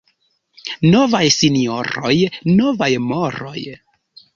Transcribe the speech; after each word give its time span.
Novaj 0.95 1.21
sinjoroj,— 1.37 2.17
novaj 2.59 2.93
moroj. 3.15 3.59